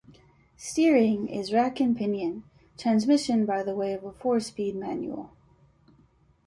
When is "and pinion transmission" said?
1.79-3.45